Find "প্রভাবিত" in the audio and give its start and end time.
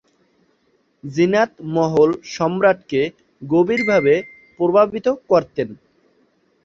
4.59-5.07